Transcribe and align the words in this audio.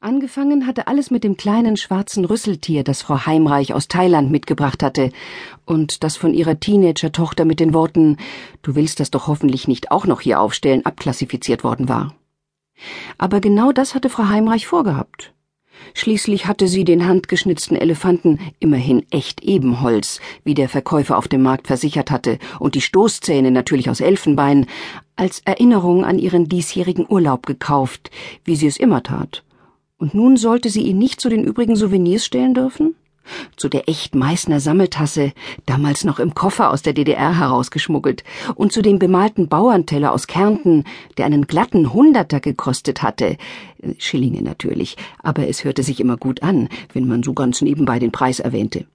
Angefangen 0.00 0.66
hatte 0.66 0.88
alles 0.88 1.10
mit 1.10 1.24
dem 1.24 1.38
kleinen 1.38 1.78
schwarzen 1.78 2.26
Rüsseltier, 2.26 2.84
das 2.84 3.00
Frau 3.00 3.24
Heimreich 3.24 3.72
aus 3.72 3.88
Thailand 3.88 4.30
mitgebracht 4.30 4.82
hatte 4.82 5.10
und 5.64 6.04
das 6.04 6.18
von 6.18 6.34
ihrer 6.34 6.60
Teenager-Tochter 6.60 7.46
mit 7.46 7.60
den 7.60 7.72
Worten 7.72 8.18
Du 8.60 8.74
willst 8.74 9.00
das 9.00 9.10
doch 9.10 9.26
hoffentlich 9.26 9.68
nicht 9.68 9.90
auch 9.90 10.06
noch 10.06 10.20
hier 10.20 10.38
aufstellen 10.40 10.84
abklassifiziert 10.84 11.64
worden 11.64 11.88
war. 11.88 12.14
Aber 13.16 13.40
genau 13.40 13.72
das 13.72 13.94
hatte 13.94 14.10
Frau 14.10 14.28
Heimreich 14.28 14.66
vorgehabt. 14.66 15.32
Schließlich 15.94 16.46
hatte 16.46 16.68
sie 16.68 16.84
den 16.84 17.06
handgeschnitzten 17.06 17.76
Elefanten, 17.76 18.38
immerhin 18.60 19.06
echt 19.10 19.42
Ebenholz, 19.42 20.20
wie 20.44 20.54
der 20.54 20.68
Verkäufer 20.68 21.16
auf 21.16 21.26
dem 21.26 21.42
Markt 21.42 21.66
versichert 21.66 22.10
hatte, 22.10 22.38
und 22.58 22.74
die 22.74 22.82
Stoßzähne 22.82 23.50
natürlich 23.50 23.88
aus 23.88 24.00
Elfenbein, 24.00 24.66
als 25.16 25.40
Erinnerung 25.46 26.04
an 26.04 26.18
ihren 26.18 26.50
diesjährigen 26.50 27.06
Urlaub 27.08 27.46
gekauft, 27.46 28.10
wie 28.44 28.56
sie 28.56 28.66
es 28.66 28.76
immer 28.76 29.02
tat. 29.02 29.42
Und 29.98 30.14
nun 30.14 30.36
sollte 30.36 30.68
sie 30.68 30.82
ihn 30.82 30.98
nicht 30.98 31.20
zu 31.20 31.28
den 31.28 31.44
übrigen 31.44 31.76
Souvenirs 31.76 32.24
stellen 32.24 32.54
dürfen? 32.54 32.94
zu 33.56 33.68
der 33.68 33.88
echt 33.88 34.14
Meißner 34.14 34.60
Sammeltasse, 34.60 35.32
damals 35.66 36.04
noch 36.04 36.18
im 36.18 36.34
Koffer 36.34 36.70
aus 36.70 36.82
der 36.82 36.92
DDR 36.92 37.38
herausgeschmuggelt, 37.38 38.24
und 38.54 38.72
zu 38.72 38.82
dem 38.82 38.98
bemalten 38.98 39.48
Bauernteller 39.48 40.12
aus 40.12 40.26
Kärnten, 40.26 40.84
der 41.16 41.26
einen 41.26 41.46
glatten 41.46 41.92
Hunderter 41.92 42.40
gekostet 42.40 43.02
hatte. 43.02 43.36
Schillinge 43.98 44.42
natürlich, 44.42 44.96
aber 45.22 45.48
es 45.48 45.64
hörte 45.64 45.82
sich 45.82 46.00
immer 46.00 46.16
gut 46.16 46.42
an, 46.42 46.68
wenn 46.92 47.06
man 47.06 47.22
so 47.22 47.32
ganz 47.34 47.62
nebenbei 47.62 47.98
den 47.98 48.12
Preis 48.12 48.40
erwähnte. 48.40 48.86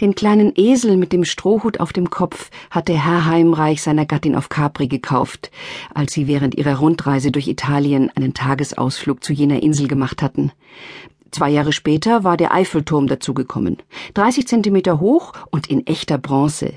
Den 0.00 0.14
kleinen 0.14 0.52
Esel 0.56 0.96
mit 0.96 1.12
dem 1.12 1.24
Strohhut 1.24 1.80
auf 1.80 1.92
dem 1.92 2.10
Kopf 2.10 2.50
hatte 2.70 2.92
Herr 2.92 3.26
Heimreich 3.26 3.82
seiner 3.82 4.06
Gattin 4.06 4.34
auf 4.34 4.48
Capri 4.48 4.88
gekauft, 4.88 5.50
als 5.94 6.12
sie 6.12 6.26
während 6.26 6.54
ihrer 6.54 6.76
Rundreise 6.78 7.30
durch 7.30 7.48
Italien 7.48 8.10
einen 8.14 8.34
Tagesausflug 8.34 9.22
zu 9.22 9.32
jener 9.32 9.62
Insel 9.62 9.88
gemacht 9.88 10.22
hatten. 10.22 10.52
Zwei 11.30 11.50
Jahre 11.50 11.72
später 11.72 12.24
war 12.24 12.36
der 12.36 12.54
Eiffelturm 12.54 13.06
dazugekommen, 13.06 13.78
30 14.14 14.48
Zentimeter 14.48 15.00
hoch 15.00 15.34
und 15.50 15.68
in 15.68 15.86
echter 15.86 16.18
Bronze. 16.18 16.74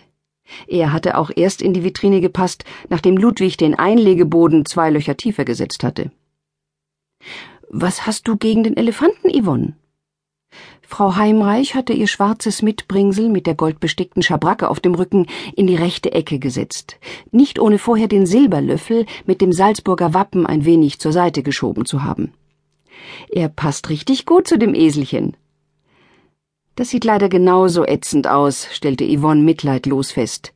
Er 0.68 0.92
hatte 0.92 1.18
auch 1.18 1.32
erst 1.34 1.62
in 1.62 1.74
die 1.74 1.84
Vitrine 1.84 2.20
gepasst, 2.20 2.66
nachdem 2.90 3.16
Ludwig 3.16 3.58
den 3.58 3.76
Einlegeboden 3.76 4.66
zwei 4.66 4.90
Löcher 4.90 5.16
tiefer 5.16 5.46
gesetzt 5.46 5.84
hatte. 5.84 6.12
Was 7.70 8.06
hast 8.06 8.28
du 8.28 8.36
gegen 8.36 8.64
den 8.64 8.76
Elefanten, 8.76 9.30
Yvonne? 9.30 9.76
Frau 10.92 11.16
Heimreich 11.16 11.74
hatte 11.74 11.94
ihr 11.94 12.08
schwarzes 12.08 12.62
Mitbringsel 12.62 13.30
mit 13.30 13.48
der 13.48 13.56
goldbestickten 13.56 14.22
Schabracke 14.22 14.70
auf 14.70 14.82
dem 14.82 14.94
Rücken 14.94 15.26
in 15.56 15.66
die 15.66 15.78
rechte 15.78 16.12
Ecke 16.12 16.38
gesetzt, 16.38 16.98
nicht 17.32 17.60
ohne 17.60 17.78
vorher 17.78 18.10
den 18.10 18.26
Silberlöffel 18.26 19.06
mit 19.26 19.40
dem 19.40 19.54
Salzburger 19.54 20.14
Wappen 20.14 20.46
ein 20.46 20.66
wenig 20.66 21.00
zur 21.00 21.14
Seite 21.14 21.44
geschoben 21.44 21.86
zu 21.86 22.04
haben. 22.04 22.34
Er 23.30 23.48
passt 23.48 23.88
richtig 23.88 24.26
gut 24.26 24.50
zu 24.50 24.60
dem 24.60 24.76
Eselchen. 24.76 25.38
Das 26.76 26.90
sieht 26.90 27.06
leider 27.06 27.30
genauso 27.30 27.86
ätzend 27.86 28.28
aus, 28.28 28.68
stellte 28.74 29.06
Yvonne 29.06 29.42
mitleidlos 29.42 30.12
fest. 30.12 30.52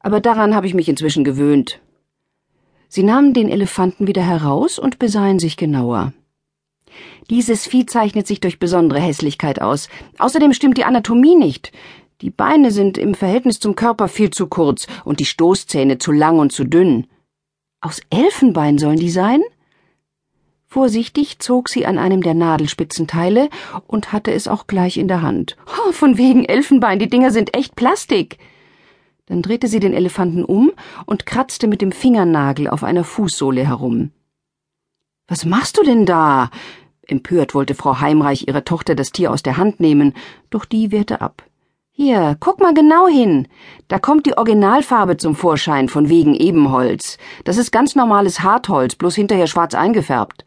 Aber 0.00 0.20
daran 0.20 0.54
habe 0.54 0.66
ich 0.66 0.72
mich 0.72 0.88
inzwischen 0.88 1.22
gewöhnt. 1.22 1.80
Sie 2.88 3.02
nahmen 3.02 3.34
den 3.34 3.50
Elefanten 3.50 4.06
wieder 4.06 4.22
heraus 4.22 4.78
und 4.78 4.98
besahen 4.98 5.38
sich 5.38 5.58
genauer. 5.58 6.14
Dieses 7.30 7.66
Vieh 7.66 7.86
zeichnet 7.86 8.26
sich 8.26 8.40
durch 8.40 8.58
besondere 8.58 9.00
Hässlichkeit 9.00 9.60
aus. 9.60 9.88
Außerdem 10.18 10.52
stimmt 10.52 10.78
die 10.78 10.84
Anatomie 10.84 11.36
nicht. 11.36 11.72
Die 12.22 12.30
Beine 12.30 12.70
sind 12.70 12.96
im 12.96 13.14
Verhältnis 13.14 13.60
zum 13.60 13.76
Körper 13.76 14.08
viel 14.08 14.30
zu 14.30 14.46
kurz 14.46 14.86
und 15.04 15.20
die 15.20 15.26
Stoßzähne 15.26 15.98
zu 15.98 16.12
lang 16.12 16.38
und 16.38 16.52
zu 16.52 16.64
dünn. 16.64 17.06
Aus 17.80 18.00
Elfenbein 18.10 18.78
sollen 18.78 18.98
die 18.98 19.10
sein? 19.10 19.42
Vorsichtig 20.66 21.38
zog 21.38 21.68
sie 21.68 21.86
an 21.86 21.98
einem 21.98 22.22
der 22.22 22.34
Nadelspitzenteile 22.34 23.48
und 23.86 24.12
hatte 24.12 24.32
es 24.32 24.48
auch 24.48 24.66
gleich 24.66 24.96
in 24.96 25.08
der 25.08 25.22
Hand. 25.22 25.56
Oh, 25.66 25.92
von 25.92 26.18
wegen 26.18 26.44
Elfenbein, 26.44 26.98
die 26.98 27.08
Dinger 27.08 27.30
sind 27.30 27.56
echt 27.56 27.76
Plastik. 27.76 28.38
Dann 29.26 29.42
drehte 29.42 29.68
sie 29.68 29.80
den 29.80 29.92
Elefanten 29.92 30.44
um 30.44 30.72
und 31.04 31.26
kratzte 31.26 31.66
mit 31.66 31.82
dem 31.82 31.92
Fingernagel 31.92 32.68
auf 32.68 32.82
einer 32.82 33.04
Fußsohle 33.04 33.66
herum. 33.66 34.10
Was 35.28 35.44
machst 35.44 35.78
du 35.78 35.82
denn 35.82 36.06
da? 36.06 36.50
Empört 37.06 37.54
wollte 37.54 37.74
Frau 37.74 38.00
Heimreich 38.00 38.48
ihrer 38.48 38.64
Tochter 38.64 38.94
das 38.94 39.12
Tier 39.12 39.30
aus 39.30 39.42
der 39.42 39.56
Hand 39.56 39.80
nehmen, 39.80 40.14
doch 40.50 40.64
die 40.64 40.90
wehrte 40.92 41.20
ab. 41.20 41.44
Hier, 41.90 42.36
guck 42.40 42.60
mal 42.60 42.74
genau 42.74 43.08
hin. 43.08 43.48
Da 43.88 43.98
kommt 43.98 44.26
die 44.26 44.36
Originalfarbe 44.36 45.16
zum 45.16 45.34
Vorschein, 45.34 45.88
von 45.88 46.10
wegen 46.10 46.34
Ebenholz. 46.34 47.16
Das 47.44 47.56
ist 47.56 47.72
ganz 47.72 47.94
normales 47.94 48.40
Hartholz, 48.40 48.96
bloß 48.96 49.14
hinterher 49.14 49.46
schwarz 49.46 49.74
eingefärbt. 49.74 50.44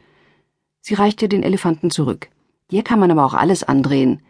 Sie 0.81 0.93
reichte 0.93 1.27
den 1.27 1.41
Elefanten 1.41 1.89
zurück. 1.89 2.29
Dir 2.69 2.83
kann 2.83 2.99
man 2.99 3.09
aber 3.09 3.25
auch 3.25 3.33
alles 3.33 3.63
andrehen. 3.63 4.21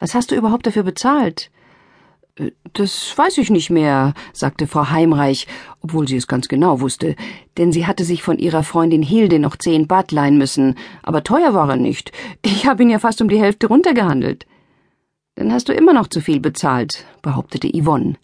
Was 0.00 0.14
hast 0.14 0.32
du 0.32 0.34
überhaupt 0.34 0.66
dafür 0.66 0.82
bezahlt? 0.82 1.50
Äh, 2.36 2.50
das 2.72 3.16
weiß 3.16 3.38
ich 3.38 3.50
nicht 3.50 3.70
mehr, 3.70 4.14
sagte 4.32 4.66
Frau 4.66 4.90
Heimreich, 4.90 5.46
obwohl 5.80 6.08
sie 6.08 6.16
es 6.16 6.26
ganz 6.26 6.48
genau 6.48 6.80
wusste, 6.80 7.16
denn 7.56 7.72
sie 7.72 7.86
hatte 7.86 8.04
sich 8.04 8.22
von 8.22 8.38
ihrer 8.38 8.62
Freundin 8.62 9.02
Hilde 9.02 9.38
noch 9.38 9.56
zehn 9.56 9.86
Bad 9.86 10.12
leihen 10.12 10.38
müssen, 10.38 10.76
aber 11.02 11.22
teuer 11.22 11.54
war 11.54 11.70
er 11.70 11.76
nicht. 11.76 12.12
Ich 12.42 12.66
habe 12.66 12.82
ihn 12.82 12.90
ja 12.90 12.98
fast 12.98 13.20
um 13.22 13.28
die 13.28 13.40
Hälfte 13.40 13.68
runtergehandelt. 13.68 14.46
Dann 15.36 15.52
hast 15.52 15.68
du 15.68 15.72
immer 15.72 15.92
noch 15.92 16.08
zu 16.08 16.20
viel 16.20 16.40
bezahlt, 16.40 17.04
behauptete 17.22 17.68
Yvonne. 17.68 18.14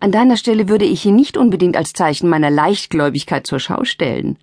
An 0.00 0.12
deiner 0.12 0.36
Stelle 0.36 0.68
würde 0.68 0.84
ich 0.84 1.04
ihn 1.06 1.16
nicht 1.16 1.36
unbedingt 1.36 1.76
als 1.76 1.92
Zeichen 1.92 2.28
meiner 2.28 2.50
Leichtgläubigkeit 2.50 3.46
zur 3.46 3.60
Schau 3.60 3.84
stellen. 3.84 4.38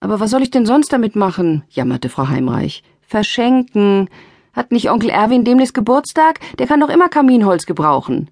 Aber 0.00 0.20
was 0.20 0.30
soll 0.30 0.42
ich 0.42 0.50
denn 0.50 0.66
sonst 0.66 0.92
damit 0.92 1.16
machen? 1.16 1.64
jammerte 1.70 2.08
Frau 2.08 2.28
Heimreich. 2.28 2.82
Verschenken. 3.02 4.08
Hat 4.56 4.72
nicht 4.72 4.90
Onkel 4.90 5.10
Erwin 5.10 5.44
demnächst 5.44 5.74
Geburtstag? 5.74 6.40
Der 6.58 6.66
kann 6.66 6.80
doch 6.80 6.88
immer 6.88 7.10
Kaminholz 7.10 7.66
gebrauchen. 7.66 8.30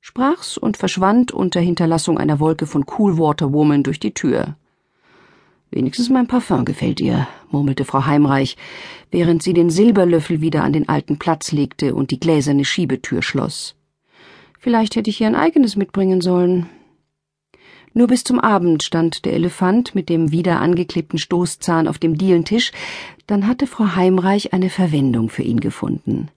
Sprach's 0.00 0.56
und 0.56 0.78
verschwand 0.78 1.32
unter 1.32 1.60
Hinterlassung 1.60 2.16
einer 2.16 2.40
Wolke 2.40 2.66
von 2.66 2.86
Coolwater 2.86 3.52
Woman 3.52 3.82
durch 3.82 4.00
die 4.00 4.14
Tür. 4.14 4.56
Wenigstens 5.70 6.08
mein 6.08 6.26
Parfum 6.26 6.64
gefällt 6.64 6.98
ihr, 7.00 7.28
murmelte 7.50 7.84
Frau 7.84 8.06
Heimreich, 8.06 8.56
während 9.10 9.42
sie 9.42 9.52
den 9.52 9.68
Silberlöffel 9.68 10.40
wieder 10.40 10.64
an 10.64 10.72
den 10.72 10.88
alten 10.88 11.18
Platz 11.18 11.52
legte 11.52 11.94
und 11.94 12.10
die 12.10 12.18
gläserne 12.18 12.64
Schiebetür 12.64 13.22
schloss. 13.22 13.76
Vielleicht 14.58 14.96
hätte 14.96 15.10
ich 15.10 15.20
ihr 15.20 15.26
ein 15.26 15.36
eigenes 15.36 15.76
mitbringen 15.76 16.22
sollen. 16.22 16.70
Nur 17.92 18.06
bis 18.06 18.22
zum 18.22 18.38
Abend 18.38 18.84
stand 18.84 19.24
der 19.24 19.32
Elefant 19.32 19.94
mit 19.96 20.08
dem 20.08 20.30
wieder 20.30 20.60
angeklebten 20.60 21.18
Stoßzahn 21.18 21.88
auf 21.88 21.98
dem 21.98 22.16
Dielentisch, 22.16 22.70
dann 23.26 23.46
hatte 23.46 23.66
Frau 23.66 23.94
Heimreich 23.96 24.52
eine 24.52 24.70
Verwendung 24.70 25.28
für 25.28 25.42
ihn 25.42 25.60
gefunden. 25.60 26.28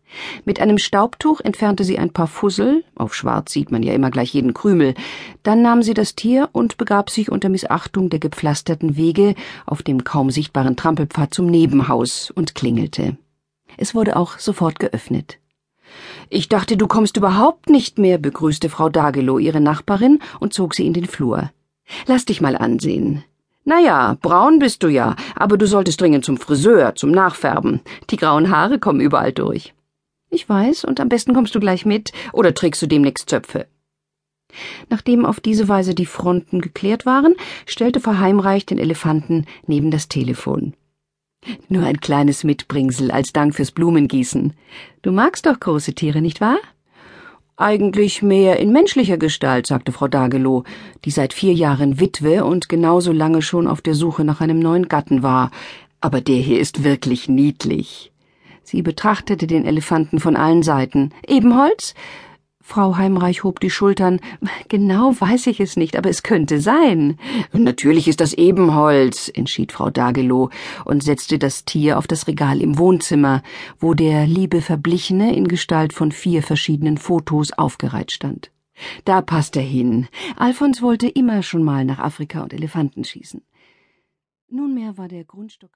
Mit 0.46 0.60
einem 0.60 0.78
Staubtuch 0.78 1.42
entfernte 1.42 1.84
sie 1.84 2.00
ein 2.00 2.12
paar 2.12 2.28
Fussel, 2.28 2.84
auf 2.96 3.14
Schwarz 3.14 3.52
sieht 3.52 3.72
man 3.72 3.84
ja 3.84 3.94
immer 3.94 4.12
gleich 4.12 4.34
jeden 4.34 4.54
Krümel, 4.54 4.96
dann 5.44 5.62
nahm 5.62 5.84
sie 5.84 5.94
das 5.94 6.16
Tier 6.16 6.50
und 6.54 6.78
begab 6.78 7.10
sich 7.10 7.32
unter 7.32 7.50
Missachtung 7.50 8.10
der 8.10 8.20
gepflasterten 8.20 8.96
Wege 8.96 9.36
auf 9.66 9.84
dem 9.84 10.04
kaum 10.04 10.32
sichtbaren 10.32 10.76
Trampelpfad 10.76 11.34
zum 11.34 11.48
Nebenhaus 11.48 12.32
und 12.32 12.56
klingelte. 12.56 13.18
Es 13.78 13.96
wurde 13.96 14.16
auch 14.16 14.38
sofort 14.38 14.80
geöffnet. 14.80 15.40
Ich 16.30 16.50
dachte, 16.50 16.78
du 16.78 16.88
kommst 16.88 17.18
überhaupt 17.18 17.70
nicht 17.70 18.00
mehr, 18.00 18.18
begrüßte 18.18 18.70
Frau 18.70 18.90
Dagelow 18.90 19.40
ihre 19.40 19.62
Nachbarin 19.62 20.20
und 20.40 20.54
zog 20.54 20.76
sie 20.76 20.88
in 20.88 20.94
den 20.94 21.06
Flur. 21.06 21.52
Lass 22.08 22.26
dich 22.26 22.42
mal 22.42 22.58
ansehen. 22.58 23.24
Na 23.66 23.80
ja, 23.80 24.18
braun 24.22 24.60
bist 24.60 24.84
du 24.84 24.88
ja, 24.88 25.16
aber 25.36 25.58
du 25.58 25.68
solltest 25.68 26.02
dringend 26.02 26.26
zum 26.26 26.38
Friseur, 26.38 26.96
zum 26.96 27.12
Nachfärben. 27.12 27.82
Die 28.10 28.18
grauen 28.18 28.50
Haare 28.50 28.78
kommen 28.78 29.00
überall 29.00 29.32
durch. 29.32 29.74
Ich 30.30 30.50
weiß, 30.50 30.84
und 30.84 31.00
am 31.00 31.10
besten 31.10 31.34
kommst 31.34 31.56
du 31.56 31.60
gleich 31.60 31.86
mit, 31.86 32.12
oder 32.34 32.54
trägst 32.54 32.82
du 32.82 32.88
demnächst 32.88 33.30
Zöpfe. 33.30 33.68
Nachdem 34.90 35.26
auf 35.26 35.40
diese 35.40 35.68
Weise 35.68 35.96
die 35.96 36.06
Fronten 36.06 36.62
geklärt 36.62 37.06
waren, 37.06 37.36
stellte 37.66 38.00
Frau 38.00 38.18
Heimreich 38.18 38.66
den 38.66 38.80
Elefanten 38.80 39.46
neben 39.66 39.92
das 39.92 40.10
Telefon. 40.10 40.74
Nur 41.70 41.86
ein 41.86 42.00
kleines 42.00 42.44
Mitbringsel 42.44 43.12
als 43.12 43.34
Dank 43.34 43.56
fürs 43.56 43.72
Blumengießen. 43.72 44.54
Du 45.02 45.12
magst 45.12 45.46
doch 45.46 45.60
große 45.60 45.94
Tiere, 45.94 46.22
nicht 46.22 46.42
wahr? 46.42 46.58
Eigentlich 47.56 48.24
mehr 48.24 48.60
in 48.60 48.72
menschlicher 48.72 49.18
Gestalt, 49.18 49.68
sagte 49.68 49.92
Frau 49.92 50.08
Dagelow, 50.08 50.64
die 51.06 51.12
seit 51.12 51.34
vier 51.34 51.54
Jahren 51.54 52.00
Witwe 52.00 52.44
und 52.44 52.68
genauso 52.68 53.12
lange 53.12 53.42
schon 53.42 53.68
auf 53.68 53.82
der 53.82 53.94
Suche 53.94 54.24
nach 54.24 54.42
einem 54.42 54.60
neuen 54.60 54.88
Gatten 54.88 55.22
war. 55.22 55.52
Aber 56.02 56.20
der 56.20 56.38
hier 56.38 56.60
ist 56.60 56.84
wirklich 56.84 57.30
niedlich. 57.30 58.12
Sie 58.64 58.82
betrachtete 58.82 59.46
den 59.46 59.66
Elefanten 59.66 60.20
von 60.20 60.36
allen 60.36 60.64
Seiten. 60.64 61.12
Ebenholz? 61.28 61.94
Frau 62.66 62.96
Heimreich 62.96 63.44
hob 63.44 63.60
die 63.60 63.70
Schultern. 63.70 64.22
Genau 64.70 65.14
weiß 65.20 65.48
ich 65.48 65.60
es 65.60 65.76
nicht, 65.76 65.98
aber 65.98 66.10
es 66.10 66.24
könnte 66.24 66.62
sein. 66.62 67.20
Natürlich 67.52 68.08
ist 68.08 68.22
das 68.22 68.34
Ebenholz, 68.34 69.30
entschied 69.32 69.74
Frau 69.74 69.90
Dagelow 69.90 70.50
und 70.86 71.04
setzte 71.04 71.38
das 71.38 71.66
Tier 71.66 71.98
auf 71.98 72.08
das 72.08 72.26
Regal 72.26 72.62
im 72.62 72.78
Wohnzimmer, 72.78 73.44
wo 73.80 73.94
der 73.94 74.26
liebe 74.26 74.62
Verblichene 74.62 75.36
in 75.36 75.50
Gestalt 75.50 75.92
von 75.92 76.14
vier 76.14 76.42
verschiedenen 76.42 76.98
Fotos 76.98 77.52
aufgereiht 77.52 78.14
stand. 78.14 78.50
Da 79.04 79.22
passt 79.22 79.58
er 79.58 79.62
hin. 79.62 80.08
Alfons 80.38 80.82
wollte 80.82 81.08
immer 81.08 81.44
schon 81.44 81.64
mal 81.64 81.84
nach 81.84 82.00
Afrika 82.00 82.42
und 82.42 82.54
Elefanten 82.54 83.04
schießen. 83.04 83.42
Nunmehr 84.50 84.98
war 84.98 85.10
der 85.10 85.26
Grundstock 85.26 85.72